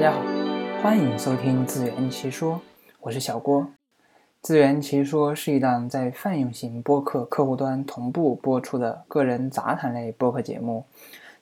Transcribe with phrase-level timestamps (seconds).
[0.00, 0.22] 大家好，
[0.80, 2.62] 欢迎收听自圆其说，
[3.00, 3.68] 我是小郭。
[4.40, 10.86] 自圆其说是一档在泛用型播客客户端同步播出的个人杂谈类播客节目，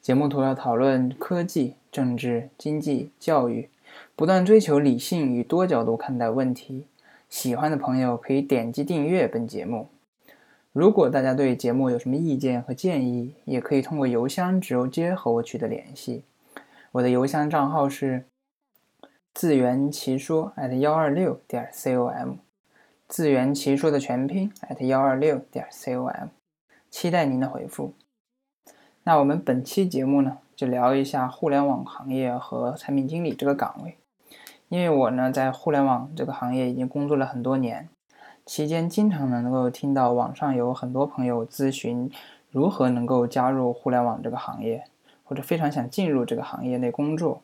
[0.01, 3.69] 节目主要讨论科技、政治、经济、教育，
[4.17, 6.85] 不断追求理性与多角度看待问题。
[7.31, 9.87] 喜欢的朋友可以点击订阅本节目。
[10.73, 16.25] 如果大家对节目有什么意见和建议，也可以通过邮箱直接和我取得联系。
[16.91, 18.25] 我的邮箱账号是
[19.39, 22.39] 自圆其说 at 幺二六点 com，
[23.07, 26.31] 自圆其说的全拼 at 幺二六点 com，
[26.91, 27.95] 期待您的回复。
[29.05, 33.97] 那我们本期节目呢，就聊一下互联网行业和产品经理这个岗位。
[34.69, 37.89] 因为我呢，在互联网这个行业已经工作了很多年，
[38.45, 42.11] 期间经常能够听到网上有很多朋友咨询
[42.51, 44.83] 如何能够加入互联网这个行业，
[45.23, 47.41] 或者非常想进入这个行业内工作。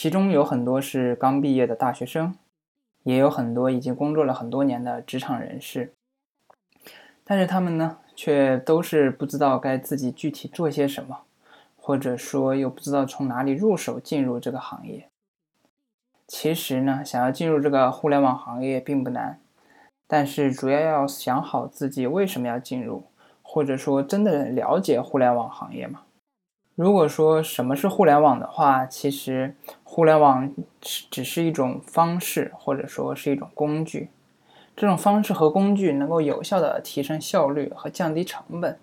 [0.00, 2.36] 其中有很多是刚毕业的大学生，
[3.02, 5.92] 也有很多已经工作了很多年的职场人士。
[7.24, 11.22] 但是他们呢，却都是不知道该自己具体做些什么，
[11.76, 15.08] 或者说又不知道从哪里入手进入这个行业。
[16.28, 19.40] 其实呢，想要进入这个互联网行业并不难，
[20.06, 23.02] 但是主要要想好自己为什么要进入，
[23.42, 26.02] 或者说真的了解互联网行业吗？
[26.78, 30.54] 如果说什么是互联网的话，其实互联网
[31.10, 34.10] 只是一种方式，或者说是一种工具。
[34.76, 38.78] 这种方式和工具能够有效的提升效率和降低成本，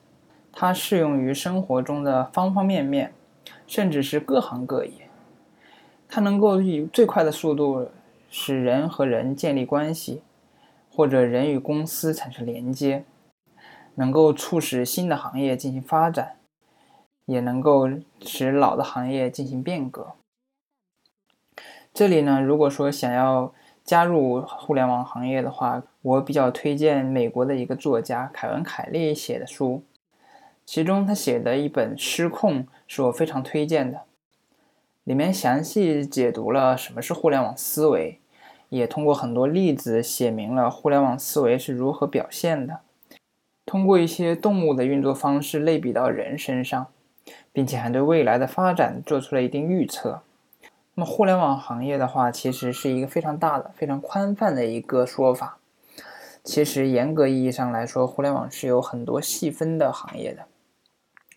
[0.52, 3.14] 它适用于生活中的方方面面，
[3.66, 5.08] 甚至是各行各业。
[6.10, 7.88] 它能够以最快的速度
[8.30, 10.22] 使人和人建立关系，
[10.92, 13.06] 或者人与公司产生连接，
[13.94, 16.36] 能够促使新的行业进行发展，
[17.26, 17.90] 也能够
[18.22, 20.14] 使老的行业进行变革。
[21.94, 23.54] 这里呢，如果说想要
[23.84, 29.84] 加入互联网行业的话，我比较推荐美国的一个作家凯文·凯利写的书，
[30.66, 34.02] 其中他写的一本《失控》是我非常推荐的。
[35.04, 38.20] 里面详细解读了什么是互联网思维，
[38.70, 42.80] 也通过很多例子写明了互联网思维是如何表现的。
[43.66, 46.88] 通过一些动物的运作方式类比到人身上，
[47.56, 50.22] 并且还对未来的发展做出了一定预测。
[50.94, 55.58] 那么，互联网行业的话，其实是一个非常大的、非常宽泛的一个说法。
[56.44, 60.44] 其实，严格意义上来说，互联网是有很多细分的行业的。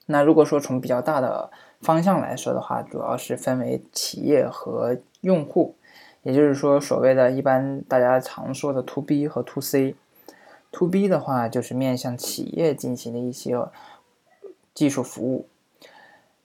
[0.06, 5.76] 那如果说从比较大的方向来说的话，主要是分为企业和用户，
[6.24, 9.94] 也就是说，所谓的一般大家常说的 To B 和 To C。
[10.72, 13.56] To B 的话，就是面向企业进行的一些
[14.74, 15.48] 技术服务，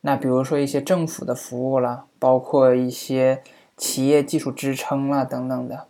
[0.06, 3.42] 那比如说一些政府的服务啦，包括一些
[3.78, 5.88] 企业技术支撑啦等等的。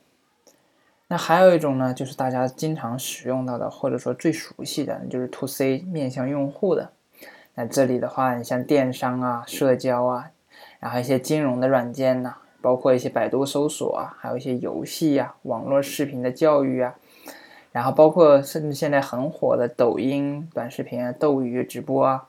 [1.07, 6.91] 那还有一种呢，就是大家经常使用到的，或者说最熟悉的，就是 To C 面向用户的。
[7.56, 10.29] 那这里的话，你像电商啊、社交啊，
[10.79, 16.96] 然后一些金融的软件呐，包括一些百度搜索啊，还有一些游戏呀、网络视频的教育啊，
[17.72, 22.28] 然后包括甚至现在很火的抖音短视频啊、斗鱼直播啊，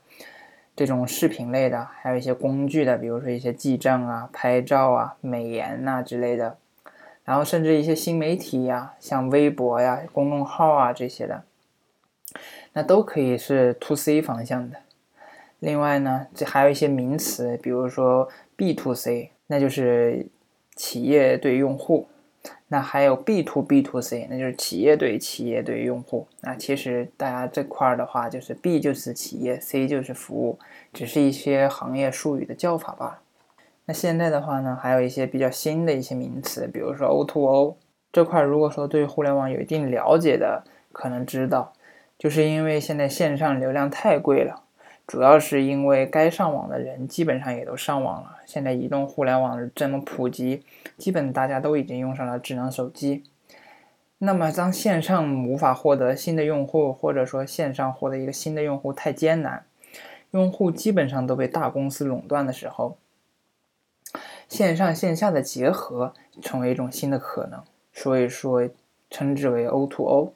[0.77, 6.59] 这种视频类的，还有一些工具的，比如说一些记账啊、拍照啊、美颜呐之类的，
[7.25, 11.45] 然后甚至一些新媒体呀，像微博呀、公众号啊这些的，
[12.73, 14.79] 那都可以是 to C 方向的。
[15.61, 20.27] 另外呢，这还有一些名词，比如说 B to C，那就是
[20.75, 22.09] 企业对用户；
[22.69, 26.27] 那还有 B to B to C，那就是企业对企业对用户。
[26.41, 30.59] 那其实大家这块儿的话，就是 B 就是企业，C 就是服务，
[30.93, 33.19] 只是一些行业术语的叫法罢了。
[33.87, 37.77] 那现在的话呢，还有一些比较新的一些名词，比如说 O to O
[38.13, 41.73] 这块，如果说对互联网有一定了解的，可能知道，
[42.19, 44.64] 就是因为现在线上流量太贵了。
[45.07, 48.39] 主要是因为该上网的人基本上也都上网了。
[48.47, 50.65] 现在移动互联网这么普及，
[50.97, 53.25] 基本大家都已经用上了智能手机。
[54.19, 59.67] 那么，当线上无法获得新的用户，或者说线上获得一个新的用户太艰难，
[60.31, 62.97] 用户基本上都被大公司垄断的时候，
[64.49, 67.63] 线上线下的结合成为一种新的可能。
[67.93, 68.71] 所以说，
[69.11, 70.33] 称之为 O to O。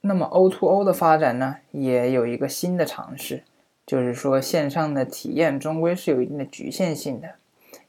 [0.00, 3.44] 那么 O to O 的发展呢，也有一个新的尝试。
[3.90, 7.28] 就是说，线上的体验终归是有一定的局限性的，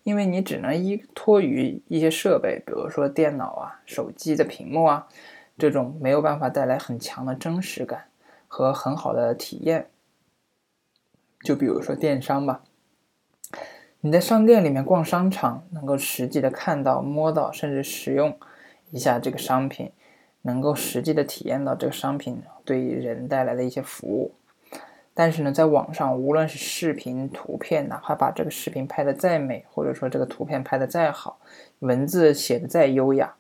[0.02, 5.08] 因为你只能依托于一些设备，比如说电脑啊、手机的屏幕啊，
[5.60, 8.06] 这种没有办法带来很强的真实感
[8.48, 9.90] 和很好的体验。
[11.44, 12.64] 就比如说电商吧，
[14.00, 18.36] 你在商店里面逛商场，能够实际的看到、摸到，甚至使用
[18.90, 19.92] 一下这个商品，
[20.42, 24.34] 能够实际的体验到这个商品对人带来的一些服务。
[25.14, 31.40] 但是呢，在网上，无论是视频、图片，哪怕把这个视频拍的再美，或者说这个图片拍的再好，
[31.80, 33.36] 文字写的再优雅，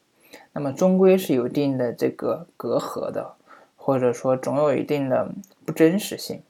[0.52, 3.34] 那么终归是有一定的这个隔阂的，
[3.78, 5.32] 或者说总有一定的
[5.66, 6.42] 不真实性。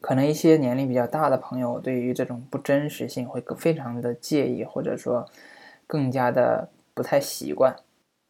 [0.00, 5.28] 可能一些年龄比较大的朋友对于这种不真实性会非常的介意，或者说
[5.86, 7.76] 更加的不太习惯。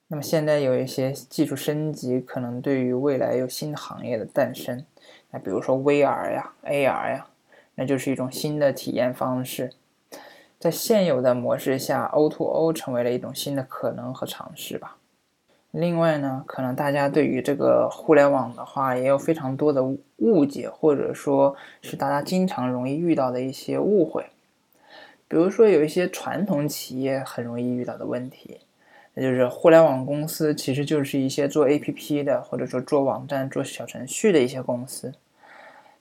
[0.09, 4.85] 那么现在有一些技术升级，可能对于未来有新的行业的诞生。
[5.31, 7.27] 那比如说 VR 呀、AR 呀，
[7.75, 9.73] 那就是一种新的体验方式。
[10.59, 14.97] 在现有的模式下，O2O 成为了一种新的可能和尝试吧。
[15.73, 19.85] 另外呢，可能大家对于这个互联网的话，也有非常多的
[20.17, 24.25] 误解，或者说是大家经常容易遇到的一些误会。
[25.29, 28.61] 比如说，有一些传统企业很容易遇到的问题，
[29.19, 35.15] 那就是互联网公司其实就是一些做 APP 的，或者说做网站、做小程序的一些公司。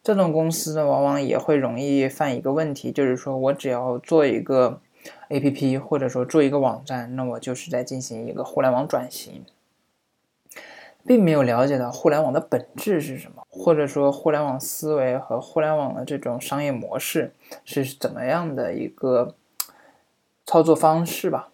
[0.03, 4.81] 这种公司呢，往往也会容易犯一个问题，就是说我只要做一个
[5.29, 9.45] APP，或者说做一个网站，那我就是在进行一个互联网转型。
[11.07, 17.31] 并没有了解到互联网的本质是什么，或者说互联网思维和互联网的这种商业模式
[17.63, 19.35] 是怎么样的一个
[20.47, 21.49] 操作方式吧。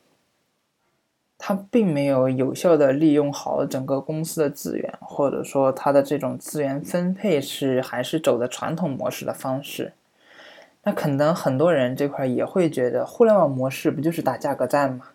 [1.43, 9.93] 它并没有有效的利用好整个公司的资源，或者说它的这种资源分配是还是走的传统模式的方式。
[10.83, 15.07] 那可能很多人这块也会觉得，互联网模式不就是打价格战吗？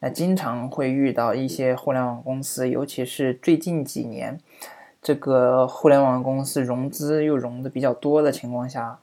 [0.00, 4.38] 那经常会遇到一些互联网公司，尤其是最近几年，
[5.00, 8.98] 这个互联网公司融资又融的比较多的情况下，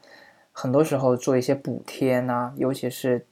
[0.52, 3.25] 很多时候做一些补贴呢，尤其是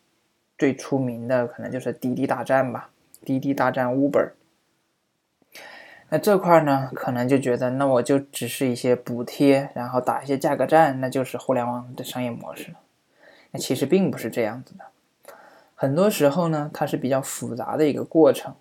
[0.58, 2.90] 最出名的可能就是滴滴大战吧，
[3.24, 4.32] 滴滴大战 Uber。
[6.10, 12.74] 那这块呢，可能就觉得，那我就只是一些补贴，然后打一些价格战，那就是互联网的商业模式。
[13.52, 14.86] 那其实并不是这样子的。
[15.76, 18.56] 很多时候呢，它是比较复杂的一个过程。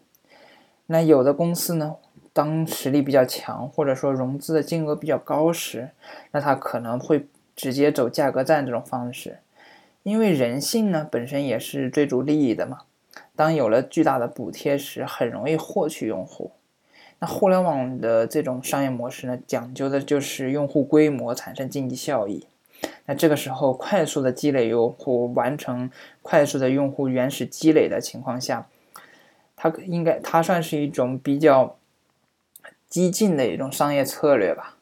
[0.87, 1.97] 那有的公司呢，
[2.33, 5.91] 当实力比较强，或者说融资的金额比较高时，
[6.33, 7.27] 那它可能会
[7.57, 9.39] 直接走价格战这种方式。
[10.03, 12.83] 因为人性呢，本身也是追逐利益的嘛。
[13.39, 16.51] 当有了巨大的补贴时，很容易获取用户。
[17.21, 22.49] 那互联网的这种商业模式呢，讲究的就是用户规模产生经济效益。
[23.07, 25.89] 那这个时候，快速的积累用户，完成
[26.21, 28.67] 快速的用户原始积累的情况下，
[29.55, 31.77] 它应该它算是一种比较
[32.89, 34.75] 激进的一种商业策略吧。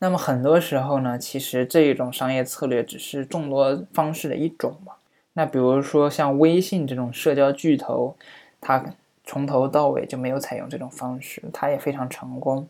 [0.00, 4.92] 那么很多时候呢，其实这一种商业策略只是众多方式的一种嘛。
[5.32, 8.16] 那比如说像微信这种社交巨头，
[8.60, 8.84] 它
[9.24, 12.66] 从头到尾就没有采用这种方式，它也非常成功。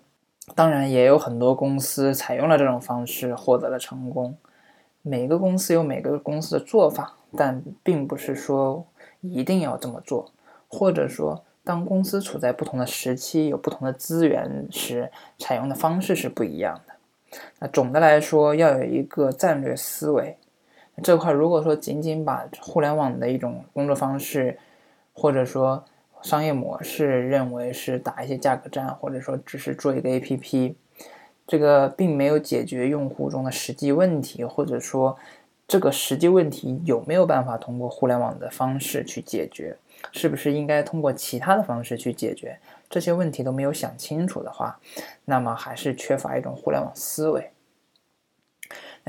[0.54, 4.36] 当然，也有很多公司采用了这种方式获得了成功。
[5.02, 8.84] 每个公司有每个公司的做法，但并不是说
[9.20, 10.30] 一定要这么做，
[10.68, 17.38] 或者说当公司处在不同的时期、有不同的资源时，采用的方式是不一样的。
[17.60, 20.36] 那总的来说，要有一个战略思维。
[21.02, 24.58] 这块如果说仅仅把互联网的一种工作方式，
[25.12, 25.84] 或者说，
[26.22, 30.74] 商业模式认为是打一些价格战，或者说只是做一个 APP，
[31.46, 35.16] 这个并没有解决用户中的实际问题，或者说
[35.66, 39.76] 这个实际问题有没有办法通过互联网的方式去解决？
[40.12, 42.58] 是不是应该通过其他的方式去解决？
[42.88, 44.78] 这些问题都没有想清楚的话，
[45.24, 47.50] 那么还是缺乏一种互联网思维。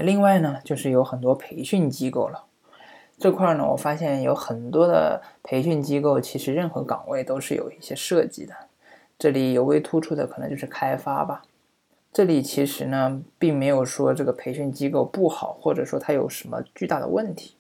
[0.01, 2.45] 另外呢，就是有很多培训机构了。
[3.17, 8.53] 这块呢，我发现有很多的培训机构，其实任何岗位都是有一些设计的。
[9.19, 11.43] 这里尤为突出的可能就是开发吧。
[12.11, 17.55] 这里其实呢，并没有说这个培训机构不好，或者说它有什么巨大的问题。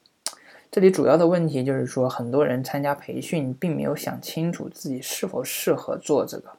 [0.71, 6.49] 这里主要的问题就是说，很多人参加培训，并没有想清楚自己是否适合做这个。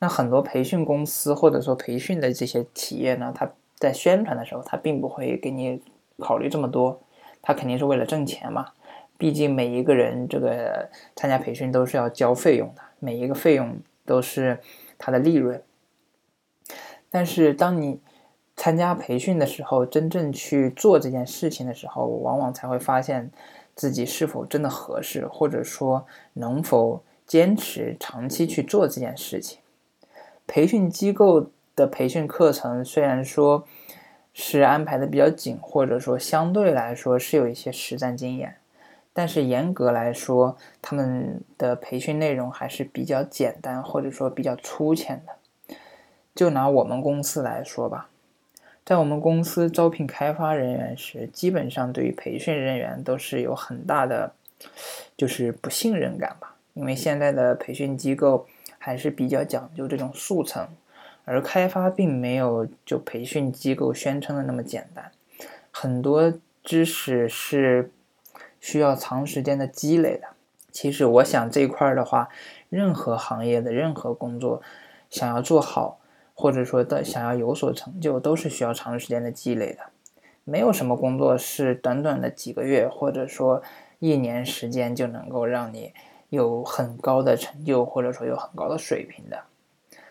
[0.00, 5.80] 那很多培训公司或者说培训的这些企业呢，它在宣传的时候，他并不会给你
[6.18, 7.00] 考虑这么多。
[7.40, 8.72] 他肯定是为了挣钱嘛，
[9.16, 14.58] 毕竟每一个人这个参加培训都是要交费用的，每一个费用都是
[14.98, 15.62] 他的利润。
[17.08, 18.00] 但是当你
[18.56, 23.30] 参加培训的时候，真正去做这件事情的时候，往往才会发现
[23.74, 26.04] 自己是否真的合适，或者说
[26.34, 29.60] 能否坚持长期去做这件事情。
[30.46, 33.66] 培训机构的培训课程虽然说。
[34.40, 38.54] 是安排的比较紧，或者说相对来说是有一些实战经验，
[39.12, 45.74] 但是严格来说，他们的培训内容还是比较简单，或者说比较粗浅的。
[46.36, 48.10] 就拿我们公司来说吧，
[48.84, 54.32] 在我们公司招聘开发人员时，基本上对于培训人员都是有很大的，
[55.16, 58.46] 就是不信任感吧，因为现在的培训机构
[58.78, 60.68] 还是比较讲究这种速成。
[61.28, 65.12] 而开发并没有就培训机构宣称的那么简单，
[65.70, 66.32] 很多
[66.64, 67.92] 知识是
[68.58, 70.28] 需要长时间的积累的。
[70.72, 72.30] 其实我想这一块的话，
[72.70, 74.62] 任何行业的任何工作
[75.10, 75.98] 想要做好，
[76.32, 79.80] 或者说的想要有所成就，都是需要长时间的积累的。
[80.44, 83.62] 没有什么工作是短短的几个月或者说
[83.98, 85.92] 一年时间就能够让你
[86.30, 89.44] 有很高的成就，或者说有很高的水平的。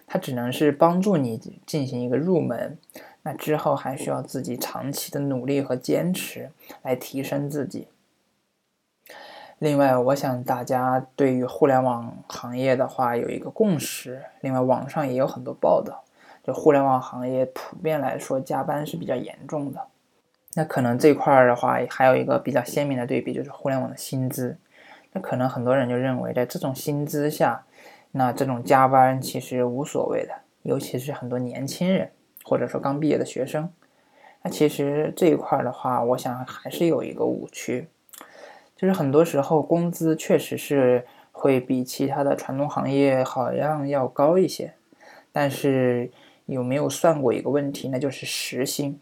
[0.07, 2.77] 它只能是帮助你进行一个入门，
[3.23, 6.49] 那之后还需要自己长期的努力和坚持
[6.81, 7.89] 来提升自己。
[9.59, 14.21] 另外，我想大家对于互联网行业的话有一个共识。
[14.41, 16.03] 另外，网上也有很多报道，
[16.43, 19.87] 就互联网行业普遍来说加班是比较严重的。
[20.53, 24.57] 那可能这块儿的话还有一个比较鲜明的对比，就是互联网的薪资。
[25.11, 27.65] 那可能很多人就认为，在这种薪资下，
[28.17, 30.33] 那这种加班其实无所谓的，
[30.63, 32.11] 尤其是很多年轻人
[32.43, 33.71] 或者说刚毕业的学生。
[34.41, 37.87] 那其实这一块的话，我想还是有一个误区，
[38.75, 44.73] 就是很多时候工资确实是会比其他的传统行业好像要高一些，
[45.31, 46.09] 但是
[46.45, 48.99] 有没有算过一个问题，那就是时薪。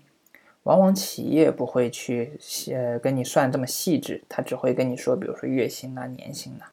[0.64, 2.40] 往往企业不会去
[2.74, 6.72] 呃跟你算这么细致，他只会跟你说，比如说月薪啊、年薪啊。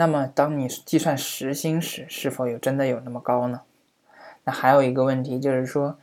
[0.00, 3.62] 那么，当你计算时薪时，是否有真的有那么高呢？
[4.44, 5.98] 那还有一个问题就是说，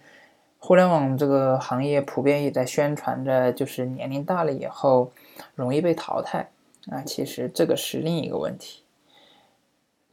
[0.59, 5.13] 互联网这个行业普遍也在宣传着，就是年龄大了以后
[5.55, 6.49] 容易被淘汰。
[6.91, 8.83] 啊，其实这个是另一个问题。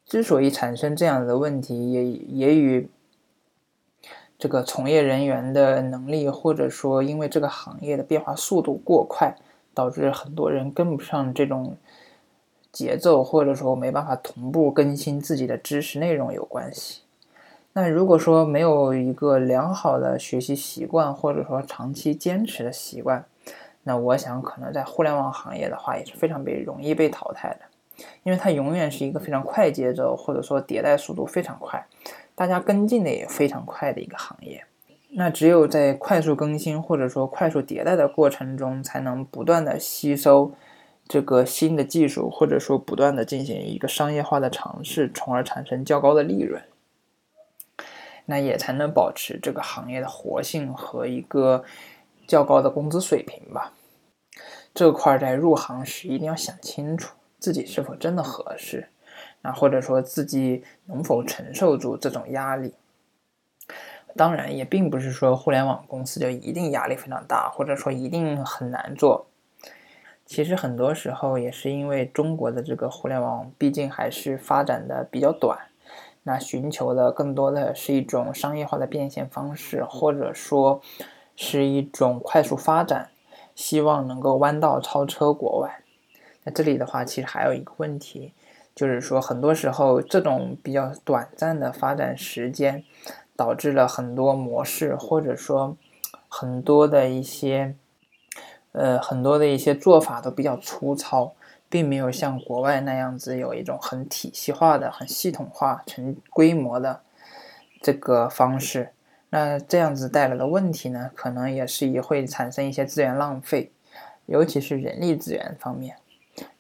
[0.06, 2.88] 之所以产生这样的问题，也也与
[4.38, 9.34] 这个从业人员的能力，或者说因为这个行业的变化速度过快，
[9.74, 11.76] 导致很多人跟不上这种。
[12.72, 17.02] 节奏或者说没办法同步更新自己的知识内容有关系。
[17.74, 23.24] 那如果说没有一个良好的学习习惯，或者说长期坚持的习惯，
[23.82, 31.86] 那我想可能在互联网行业的话也是非常被容易被淘汰的，因为它永远是一个非常快节奏，或者说迭代速度非常快，
[32.34, 34.64] 大家跟进的也非常快的一个行业。
[35.14, 40.52] 那只有在快速更新或者说快速迭代的过程中，才能不断的吸收。
[41.12, 46.62] 这个新的技术，或者说不断的进行一个商业化的尝试，从而产生较高的利润，
[48.24, 51.64] 那也才能保持这个行业的活性和一个
[52.26, 53.74] 较高的工资水平吧。
[54.72, 58.88] 这块在入行时一定要想清楚自己是否真的合适，
[59.42, 62.72] 那或者说自己能否承受住这种压力。
[64.16, 69.26] 当然，也并不是说互联网公司就一定压力非常大，或者说一定很难做。
[70.32, 75.58] 其实很多时候也是因为中国的这个互联网毕竟还是发展的比较短，
[76.22, 80.80] 那寻求的更多的是一种商业化的变现方式，或者说
[81.36, 83.10] 是一种快速发展，
[83.54, 85.82] 希望能够弯道超车国外。
[86.44, 88.32] 那这里的话，其实还有一个问题，
[88.74, 92.82] 就是说很多时候这种比较短暂的发展时间，
[93.36, 95.76] 导致了很多模式，或者说
[96.26, 97.74] 很多的一些。
[98.72, 101.32] 呃，很多的一些做法都比较粗糙，
[101.68, 107.00] 并没有像国外那样子有一种很体系化的、很系统化、成规模的
[107.80, 108.90] 这个方式。
[109.30, 113.72] 那这样子带来的问题呢，可能也是也会产生一些资源浪费，
[114.26, 115.96] 尤其是人力资源方面。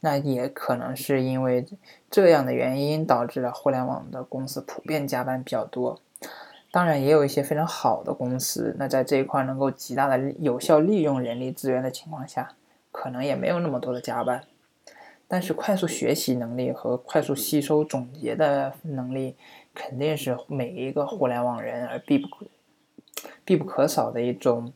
[0.00, 1.66] 那也可能是因为
[2.10, 5.98] 这样的原因，导致了互联网的公司普遍加班比较多。
[6.72, 12.54] 当然，也有一些非常好的公司，那在这一块能够极大的有效利用人力资源的情况下，
[12.90, 14.42] 可能也没有那么多的加班。
[15.28, 19.36] 但是，快速学习能力和快速吸收总结的能力，
[19.74, 22.46] 肯定是每一个互联网人而必不可
[23.44, 24.72] 必不可少的一种，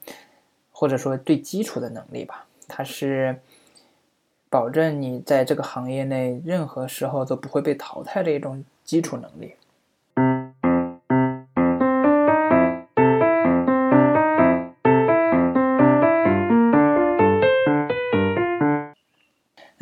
[0.71, 2.47] 或者说最基础的能力吧。
[2.69, 3.41] 它是
[4.51, 9.55] 保证你在这个行业内任何时候都不会被淘汰的一种基础能力。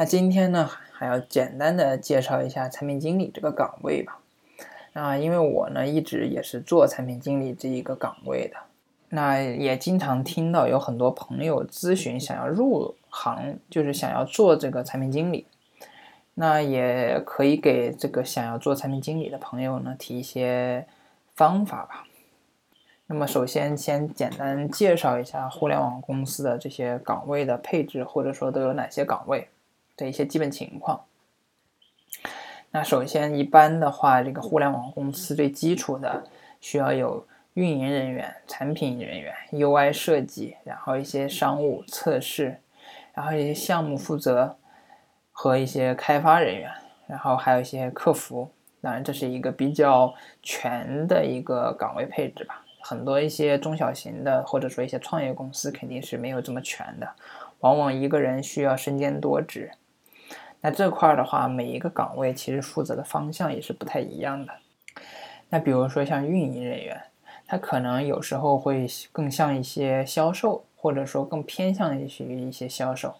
[0.04, 4.20] 今天呢，还要简单的介绍一下产品经理这个岗位吧。
[4.92, 8.56] 啊，因为我呢一直也是做产品经理这一个岗位的。
[9.08, 15.46] 那也经常听到有很多朋友咨询，想要入行，就是想要做这个产品经理。
[16.34, 20.86] 那也可以给这个想要做产品经理的朋友呢提一些
[21.34, 22.04] 方法吧。
[23.06, 29.48] 那么首先先简单介绍一下互联网公司的这些岗位的配置，或者说都有哪些岗位
[29.96, 31.04] 的一些基本情况。
[32.70, 36.24] 那首先一般的话，这个互联网公司最基础的
[36.60, 42.60] 需要有运营人员、产品人员、UI 设计，然后一些商务测试，
[43.12, 44.56] 然后一些项目负责。
[45.36, 46.70] 和一些开发人员，
[47.08, 48.48] 然后还有一些客服，
[48.80, 52.64] 当然这是一个比较全的一个岗位配置吧。
[52.80, 57.12] 很多一些中小型的或者说一些创业公司肯定是没有这么全的，
[57.58, 59.72] 往往一个人需要身兼多职。
[60.66, 64.52] 那这块儿的话，每一个岗位其实负责的方向也是不太一样的。
[65.50, 66.98] 那比如说像运营人员，
[67.46, 73.14] 他可能有时候会更像一些销售，或者说更偏向于一些销售。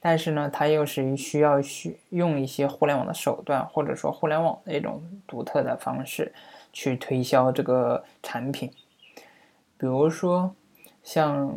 [0.00, 6.34] 但是呢，它又是需要需用一些互联网的手段，或者说互联网的一种独特的方式
[6.72, 8.68] 去推销这个产品。
[9.78, 10.52] 比如说，
[11.04, 11.56] 像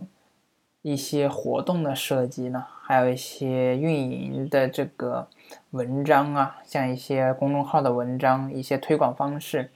[0.84, 5.28] 一些活动的设计呢，还有一些运营的这个
[5.72, 9.72] 文章啊，像一些公众号的文章，一些推广方式，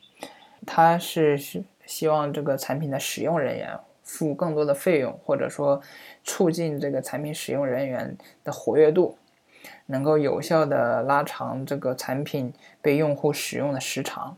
[0.68, 3.80] 它是是希望这个产品的使用人员。
[4.10, 5.82] 付更多的费用，或者说
[6.24, 9.18] 促进这个产品使用人员的活跃度，
[9.88, 14.38] 能够有效的拉长这个产品被用户使用的时长。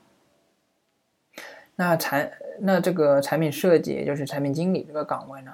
[1.75, 5.53] 那产那这个产品设计，也就是产品经理这个岗位呢，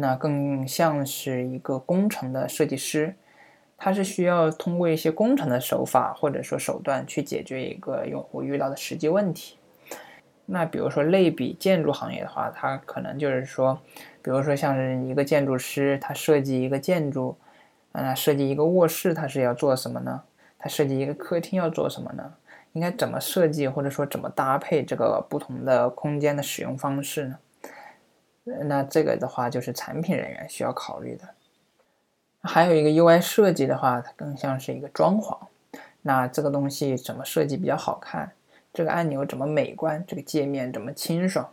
[0.00, 3.16] 那更像是一个工程的设计师，
[3.76, 9.56] 他是需要通过一些工程的手法或者说手段去解决一个用户遇到的实际问题。
[10.46, 13.76] 那比如说类比建筑行业的话，它可能就是说，
[14.22, 17.36] 比如说像是一个建筑师，他设计一个建筑，
[17.90, 20.22] 啊，设计一个卧室，他是要做什么呢？
[20.58, 22.34] 他设计一个客厅要做什么呢？
[22.74, 27.38] 应该怎么设计，或者说怎么搭配这个不同的空间的使用方式呢？
[28.64, 31.28] 那这个的话就是产品人员需要考虑的。
[32.40, 35.36] 还有一个 UI 设计的话，它更像是一个装潢，
[36.02, 38.32] 那这个东西怎么设计比较好看？
[38.72, 40.04] 这个按钮怎么美观？
[40.06, 41.48] 这个界面怎么清爽？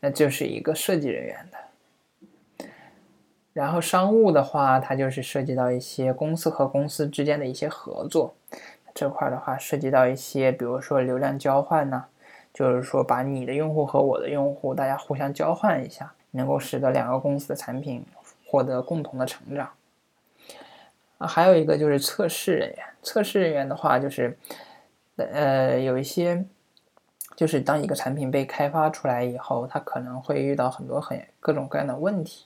[0.00, 2.66] 那就是一个设计人员的。
[3.52, 8.34] 然后商务的话，它就是涉及到一些公司和公司之间的一些合作。
[8.94, 12.06] 这块的话，涉及到一些，比如说流量交换呢，
[12.54, 18.04] 就是说把你的用户和我的用户，大家互相交换一下，能够使得两个公司的产品
[18.44, 19.70] 获得共同的成长。
[21.16, 22.78] 啊，还有一个就是测试人员。
[23.02, 24.36] 测试人员的话，就是
[25.16, 26.44] 呃有一些。
[27.34, 32.44] 就是当一个产品被开发出来以后，它可能会遇到很多很各种各样的问题。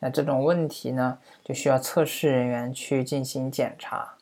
[0.00, 4.14] 那这种问题呢，就需要测试人员去进行检查。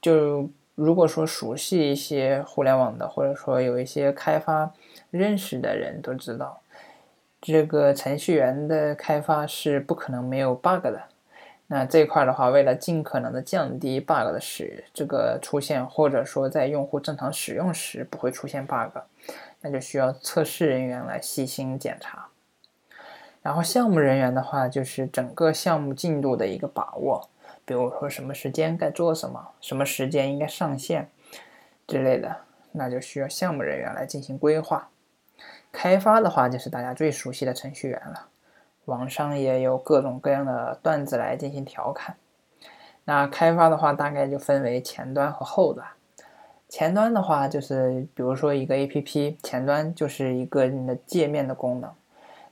[0.00, 4.72] 就如果说熟悉一些互联网的，或者说有一些开发
[5.10, 6.62] 认识的人都知道，
[7.52, 11.00] 这个程序员的开发是不可能没有 bug 的。
[11.68, 18.98] 那这块的话，为了尽可能的降低 bug 的使这个出现，或者说在用户正常使用时不会出现 bug，
[19.60, 22.26] 那就需要测试人员来细心检查。
[23.42, 27.28] 然后项目人员的话，就是整个项目进度的一个把握，
[27.64, 31.08] 比如说什么时间该做什么，什么时间应该上线
[31.86, 32.36] 之类的，
[32.72, 34.88] 那就需要项目人员来进行规划。
[35.76, 38.28] 开发的话，就是大家最熟悉的程序员了。
[38.86, 42.16] 网上也有各种各样的段子来进行调侃。
[43.04, 45.86] 那开发的话，大概就分为前端和后端。
[46.66, 51.92] 前端的话，就是比如说一个 APP，前端就是一个你的界面的功能，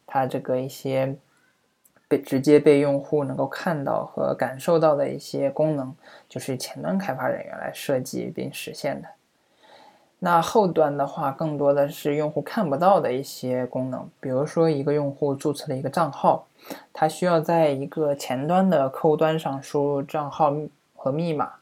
[0.06, 1.16] 它这个一些
[2.06, 5.96] 被直接被用户能够看到和感受到的一些功能，
[6.28, 9.08] 就是前端开发人员来设计并实现的。
[10.20, 16.46] 那后端的话，更多的是用户看不到的一些功能，比如说一个用户注册了一个账号，
[16.94, 20.55] 他需要在一个前端的客户端上输入账号
[20.96, 21.53] 和密码，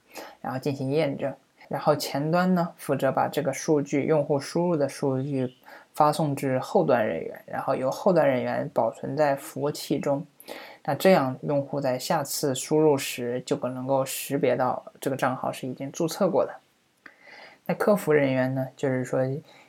[0.41, 1.35] 然后进行验证，
[1.67, 5.53] 然后前端呢负责把这个数据，用户输入的数据
[5.93, 10.25] 发送至后端人员，然后由后端人员保存在服务器中，
[10.85, 16.55] 那这样用户在下次输入时就可能够识别到这个账号是已经注册过的。
[17.66, 19.20] 那客服人员呢，就是说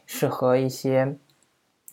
[0.06, 1.16] 是和一些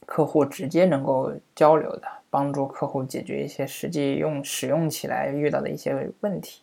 [0.06, 6.62] 客户直接能够交流的，帮助客户解决一些实际用使用起来遇到的一些问题。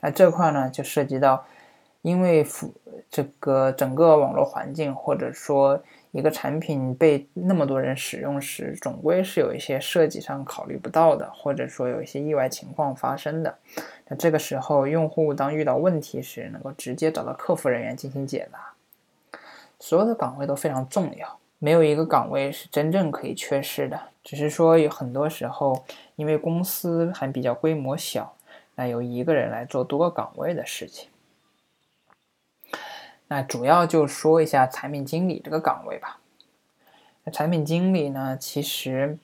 [0.00, 1.46] 那这块呢，就涉及到
[2.02, 2.72] 因为服
[3.10, 13.54] 这个整个网络环境或者说一个产品被那么多人使用时，总归是有一些设计上考虑不到的，或者说有一些意外情况发生的。
[14.08, 18.72] 那这个时候，用户当遇到问题时，能够直接找到客服人员进行解答。
[19.78, 24.00] 所有的岗位都非常重要，没有一个岗位是真正可以缺失的。
[24.24, 25.84] 只是说有很多时候，
[26.16, 28.34] 因为公司还比较规模小，
[28.74, 31.10] 那由一个人来做多个岗位的事情。
[33.28, 36.18] 那主要就说一下产品经理这个岗位吧。
[37.24, 39.18] 那产品经理呢，其实。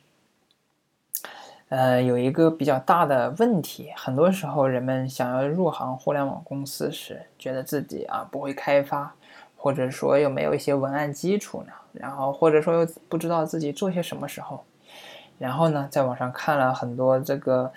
[1.69, 9.15] 呃，有一个比较大的问题，很多时候人们想要入行互联网公司时，觉得自己啊不会开发，
[9.57, 14.63] 或者说又没有一些文案基础呢，然后或者说又不知道自己做些什么时候，
[15.39, 17.73] 然后呢，在网上看了很多这个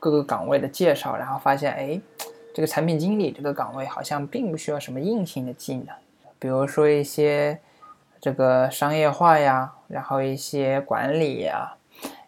[0.00, 2.00] 各个岗位的介绍，然后发现，哎，
[2.56, 5.94] 这个产品经理这个岗位好像并不需要什么硬性的技能，
[6.38, 7.60] 比如说一些
[8.18, 11.76] 这个商业化呀，然后一些管理呀。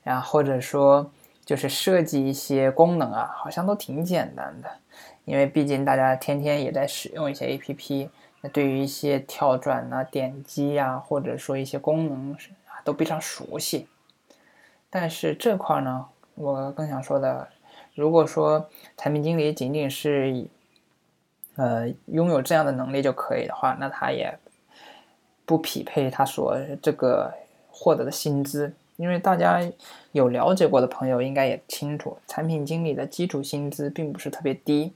[0.02, 1.10] 然后，或者说
[1.46, 4.70] 就是设计一些功能啊，好像都挺简单的，
[5.24, 8.10] 因为毕竟大家天天也在使用一些 APP，
[8.42, 12.34] 那对于一些跳转啊、点击呀，或者说一些功能
[12.66, 13.88] 啊，都非常熟悉。
[14.90, 17.48] 但是这块呢，我更想说的，
[17.98, 20.46] 如果说产品经理仅仅是
[21.56, 24.38] 呃拥有这样的能力就可以的话，那他也
[25.44, 27.34] 不匹配他所这个
[27.68, 28.72] 获得的薪资。
[28.98, 29.60] 因为大家
[30.12, 34.92] 有了解过的朋友应该也清楚，产品经理的基础薪资并不是特别低。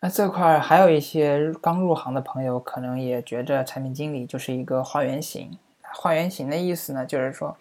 [0.00, 5.58] 那这块还有一些刚入行的朋友可能也觉着产品经理就是一个画原型。
[5.92, 7.56] 画原型的意思呢，就是说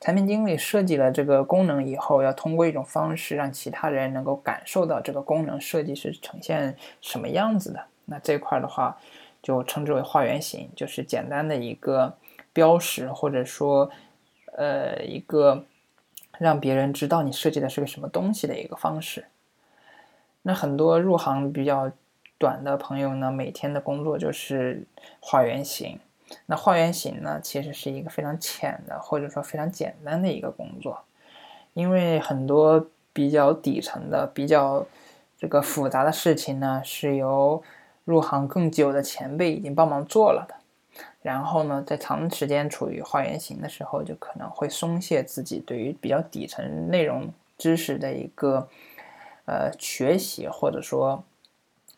[0.00, 7.84] 产品经理设计了这个功能以后，要通过一种方式让其他人能够感受到这个功能设计是呈现什么样子的。
[8.04, 8.98] 那这块的话
[9.42, 12.16] 就称之为画原型，就是简单的一个
[12.52, 13.90] 标识，或者说。
[14.56, 15.64] 呃，一个
[16.38, 19.24] 让别人知道你设计的是个什么东西的一个方式。
[20.42, 21.90] 那很多入行比较
[22.38, 24.86] 短的朋友呢，每天的工作就是
[25.18, 25.98] 画原型。
[26.46, 31.02] 那画原型呢，其实是一个非常浅的，或者说非常简单的一个工作，
[31.72, 34.86] 因为很多比较底层的、比较
[35.38, 37.62] 这个复杂的事情呢，是由
[38.04, 40.54] 入行更久的前辈已经帮忙做了的。
[41.22, 48.68] 然后呢，在长时间处于画原型的时候，就可能会松懈自己对于比较底层内容知识的一个
[49.46, 51.24] 呃学习，或者说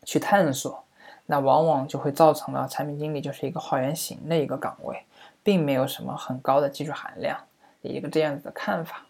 [0.04, 0.84] 去探索，
[1.26, 5.04] 那往往就会造成了产品经理就是一个画原型的一个岗位，
[5.42, 7.38] 并没有什么很高的技术含量
[7.82, 9.06] 的一个这样子的看法。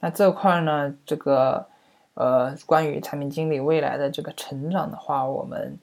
[0.00, 1.66] 那这块呢，这个
[2.14, 5.78] 呃关于产品经理未来的这个成长的话，我们。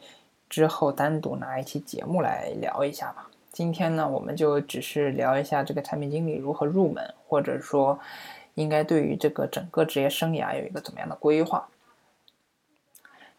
[0.50, 3.28] 之后单独拿一期节目来聊一下吧。
[3.52, 8.00] 今天呢，我们就只是聊一下这个产品经理如何入门，或者说
[8.54, 11.68] 应该对于这个整个职业生涯有一个怎么样的规划。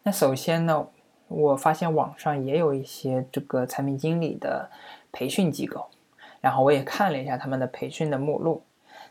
[0.03, 0.89] 那首先呢，
[1.35, 4.71] 我发现网上也有一些这个产品经理的
[5.13, 5.87] 培训机构，
[6.41, 8.63] 然后我也看了一下他们的培训的目录。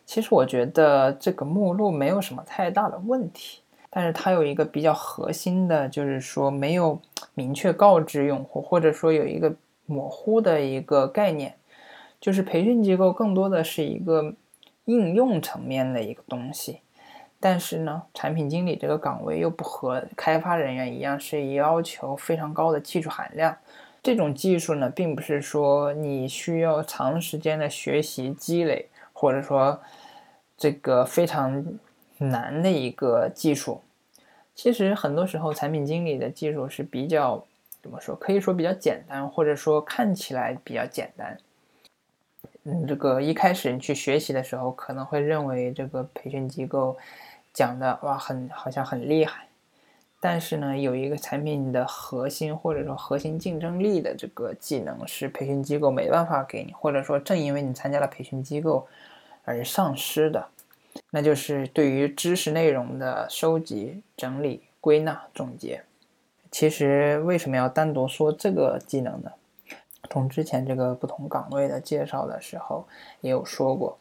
[0.06, 3.60] 其实我觉得这个目录没有什么太大的问题。
[3.96, 7.00] 但是它有一个比较核心的，就是说没有
[7.36, 9.54] 明确告知用户，或者说有一个
[9.86, 11.54] 模糊的一个概念，
[12.20, 14.34] 就是培训机构更多的是一个
[14.86, 16.80] 应用层面的一个东西。
[17.44, 23.58] 但是呢，产品经理这个岗位又不和开发人员一样，是要求非常高的技术含量。
[24.02, 29.82] 这种技术呢，并不是说你需要长时间的学习积累，或者说
[30.58, 31.66] 这个非常。
[32.20, 33.82] 难的一个技术，
[34.56, 37.44] 其实很多时候产品经理的技术是比较
[37.82, 38.16] 怎么说？
[38.16, 41.38] 可以说比较简单，或者说看起来比较简单。
[42.64, 46.96] 嗯，这个一开始你去学习的时候，可能会认为这个培训机构
[47.54, 49.48] 讲的哇，很好像很厉害。
[50.20, 58.88] 但是呢，有一个产品的核心或者说核心竞争力的这个技能是培训机构没办法给你，或者说正因为你参加了培训机构
[59.44, 60.48] 而丧失的。
[61.10, 65.84] 那就是对于知识内容的收集、整理、归纳、总结。
[66.52, 69.32] 其实为什么要单独说这个技能呢？
[70.10, 72.88] 从之前这个不同岗位的介绍的时候
[73.22, 73.98] 也有说过，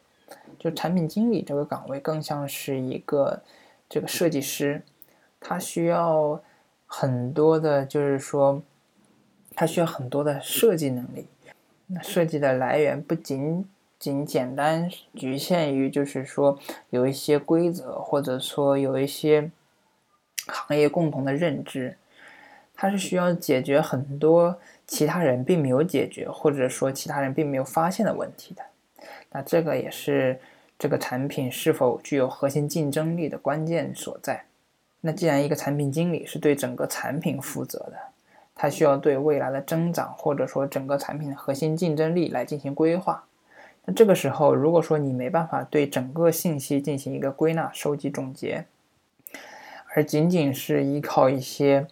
[0.58, 3.42] 就产品经理这个岗位更像是一个
[3.88, 4.82] 这个设计师，
[5.40, 6.40] 他需要
[6.86, 8.62] 很多的，就是说
[9.54, 11.26] 他需要很多的设计能力。
[11.88, 13.68] 那设计的来源不仅
[13.98, 16.58] 仅简单局限于，就是说
[16.90, 19.50] 有一些规则，或者说有一些
[20.46, 21.96] 行业共同的认知，
[22.74, 28.62] 它是需要解决很多其他人并没有解决，或者说其他人并没有发现的问题的。
[29.32, 30.38] 那这个也是
[30.78, 34.44] 这个产品是否具有核心竞争力的关键所在。
[35.00, 37.94] 那既然一个产品经理是对整个产品负责的，
[38.54, 43.24] 他需要对未来的增长或者说整个产品的核心竞争力来进行规划。
[43.84, 48.64] 那这个时候，如果说你没办法对整个信息进行一个归纳、收集、总结，
[49.94, 51.88] 而仅仅是依靠一些，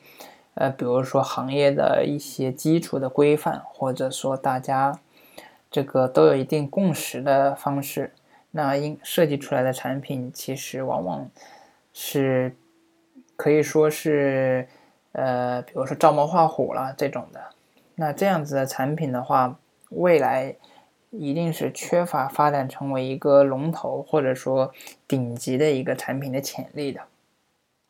[0.55, 5.01] 呃，比如说行业的一些基础的规范，或者说大家
[5.71, 8.13] 这个都有一定共识的方式，
[8.51, 11.31] 那应设计出来的产品其实往往
[11.93, 12.57] 是
[13.37, 14.69] 可以说是，
[15.13, 17.41] 呃，比如说照猫画虎了这种的。
[17.95, 19.59] 那这样子的产品的话，
[19.91, 20.57] 未来。
[21.13, 24.73] 一定是缺乏发展成为一个龙头或者说
[25.09, 27.01] 顶级的一个产品的潜力的。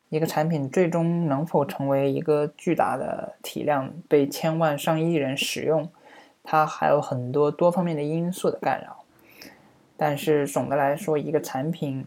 [0.09, 5.87] 一个产品最终能否成为一个巨大的体量，被千万上亿人使用，
[6.43, 9.03] 它还有很多多方面的因素的干扰。
[9.97, 12.05] 但是总的来说，一个产品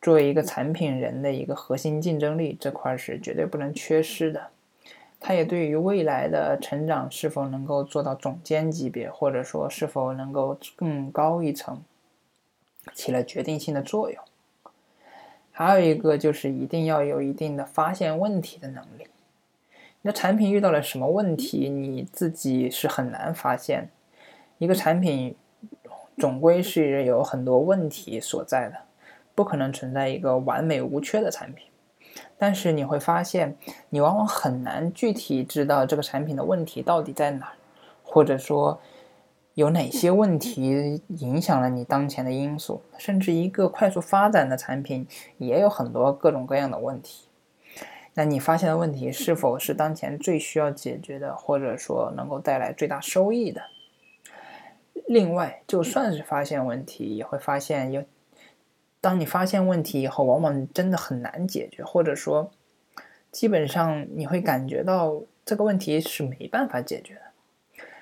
[0.00, 4.48] 作为一个产品人的一个核心竞争力这块是绝对不能缺失的。
[5.20, 11.82] 它也对于未来的成长是否能够做到总监级别，或者说是否能够更高一层，
[12.94, 14.22] 起了决定性的作用。
[15.50, 19.08] 还有一个就是一定要有一定的发现问题的能力。
[20.08, 23.90] 那产品遇到了什么问题，你自己是很难发现。
[24.56, 25.36] 一个产品
[26.16, 28.76] 总归是有很多问题所在的，
[29.34, 31.66] 不可能存在一个完美无缺的产品。
[32.38, 33.54] 但是你会发现，
[33.90, 37.52] 你往往很难具体知道这个产品的问题到底在哪，
[38.02, 38.80] 或者说
[39.52, 42.80] 有哪些问题影响了你当前的因素。
[42.96, 47.27] 甚至一个快速发展的产品也有很多各种各样的问题。
[48.14, 53.62] 那你发现的问题是否是当前最需要解决的，或者说能够带来最大收益的？
[55.06, 58.04] 另外，就算是发现问题，也会发现有。
[59.00, 62.50] 当你发现问题以后，往往真的很难解决，或者说，
[63.30, 67.20] 基本上你会感觉到这个问题是没办法解决的。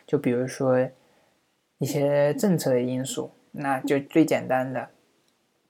[0.07, 0.89] 就比如说
[1.79, 4.89] 一些政策的因素，那就最简单的，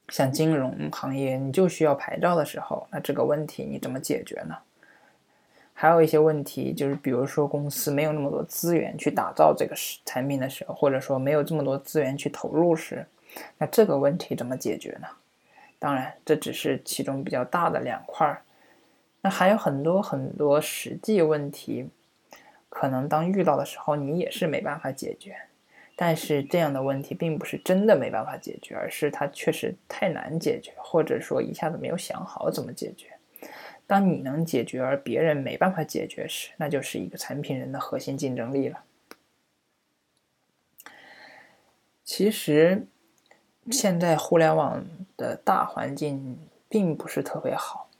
[0.08, 4.56] 像金融行业，你就需要牌照的时候，那这个问题你怎么解决呢？
[5.78, 13.06] 还有一些问题，就是比如说公司没有那么多资源去打造这个产品的时候，或者说没有这么多资源去投入时。
[13.58, 15.08] 那这个问题怎么解决呢？
[15.78, 18.40] 当然，这只是其中比较大的两块儿。
[19.20, 21.90] 那还有很多很多实际问题，
[22.70, 25.36] 可能当遇到的时候，你也是没办法解决。
[25.96, 33.08] 但是这样的问题并不是真的没办法解决，而是它确实太难解决，或者说一下子没有想好怎么解决。
[33.86, 38.84] 当你能解决，而别人没办法解决时，那就是一个产品人的核心竞争力了。
[42.04, 42.86] 其实。
[43.68, 47.90] 现在互联网的大环境并不是特别好，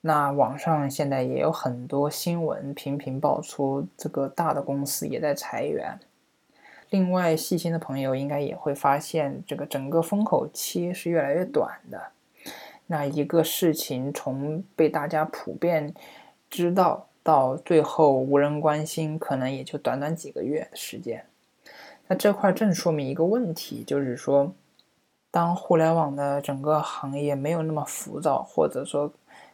[0.00, 6.00] 那网上现在也有很多新闻频频爆出，这个大的公司也在裁员。
[6.90, 12.12] 另外，细心的朋友应该也会发现，这个整个风口期是越来越短的。
[12.86, 15.94] 那一个事情从被大家普遍
[16.48, 21.24] 知道到最后无人关心，可能也就短短几个月的时间。
[22.08, 24.54] 那这块正说明一个问题，就是说。
[25.28, 29.12] 当互联网的整个行业没有那么浮躁，或者说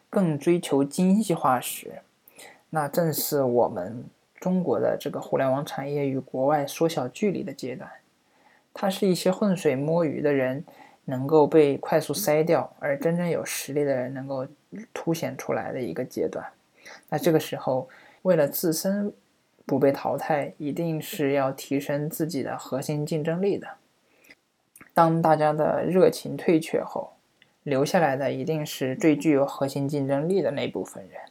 [0.09, 2.01] 更追求精细化时，
[2.69, 4.05] 那正是我们
[4.43, 7.89] 中国的这个互联网产业与国外缩小距离的阶段。
[8.73, 10.65] 它是一些浑水摸鱼的人
[11.05, 14.45] 能够被快速筛掉，而真正有实力的人能够
[14.93, 16.45] 凸显出来的一个阶段。
[17.07, 17.87] 那这个时候，
[18.23, 19.13] 为了自身
[19.65, 23.65] 不被淘汰，一定是要提升自己的核心竞争力的。
[24.93, 27.13] 当大家的热情退却后，
[27.63, 31.21] 留下来的一定是最具有核心竞争力的那部分人。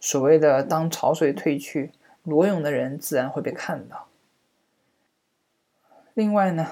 [0.00, 1.92] 所谓的“当潮水退去，
[2.24, 4.06] 裸泳的人自然会被看到”。
[6.14, 6.66] 另外呢，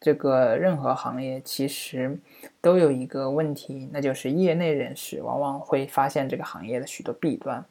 [0.00, 2.18] 这个任何行业其实
[2.60, 7.64] 都有一个问题，那就是业内人士往往会发现这个行业的许多弊端，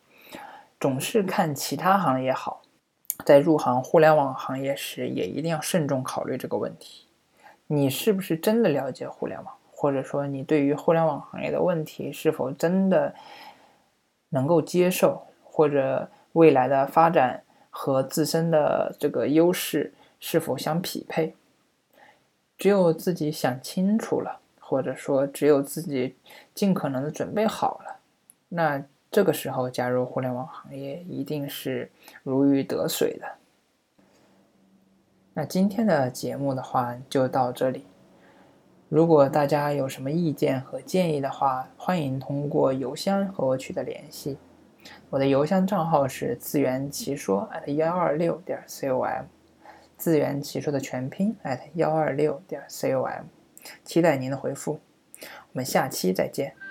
[0.80, 2.62] 总是看其他行业好，
[3.24, 7.06] 在入行互联网行业时，也一定要慎重考虑这个问题。
[7.68, 13.16] 你是不是真的了解互联网，或者说你对于互联网行业的问题是否真的
[14.30, 21.36] 能够接受，或者未来的发展和自身的这个优势是否相匹配？
[22.58, 26.16] 只有自己想清楚了，或者说只有自己
[26.56, 28.00] 尽可能的准备好了，
[28.50, 31.92] 那这个时候加入互联网行业一定是
[32.24, 33.28] 如鱼得水的。
[35.34, 37.86] 那今天的节目的话就到这里。
[38.90, 44.38] 如果大家有什么意见和建议的话，欢迎通过邮箱和我取得联系。
[45.10, 49.26] 我的邮箱账号是自圆其说 at 幺二六点 com，
[49.98, 53.26] 自圆其说的全拼 at 幺二六点 com，
[53.84, 54.80] 期待您的回复。
[55.22, 56.67] 我们下期再见。